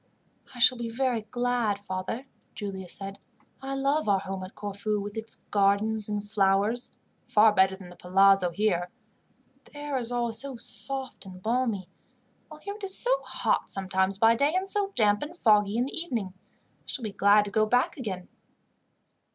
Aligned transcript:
"I 0.55 0.57
shall 0.57 0.79
be 0.79 0.89
very 0.89 1.21
glad, 1.21 1.77
father," 1.77 2.25
Giulia 2.55 2.87
said. 2.87 3.19
"I 3.61 3.75
love 3.75 4.09
our 4.09 4.17
home 4.17 4.43
at 4.43 4.55
Corfu, 4.55 4.99
with 4.99 5.15
its 5.15 5.35
gardens 5.51 6.09
and 6.09 6.27
flowers, 6.27 6.95
far 7.27 7.53
better 7.53 7.75
than 7.75 7.89
the 7.89 7.95
palazzo 7.95 8.49
here. 8.49 8.89
The 9.65 9.77
air 9.77 9.97
is 9.99 10.11
always 10.11 10.43
soft 10.57 11.27
and 11.27 11.39
balmy, 11.39 11.87
while 12.47 12.59
here 12.61 12.73
it 12.73 12.83
is 12.83 12.97
so 12.97 13.11
hot 13.21 13.69
sometimes 13.69 14.17
by 14.17 14.33
day, 14.33 14.55
and 14.55 14.67
so 14.67 14.91
damp 14.95 15.21
and 15.21 15.37
foggy 15.37 15.77
in 15.77 15.85
the 15.85 15.95
evening. 15.95 16.33
I 16.79 16.83
shall 16.87 17.03
be 17.03 17.11
glad 17.13 17.45
to 17.45 17.51
go 17.51 17.67
back 17.67 17.95
again." 17.95 18.27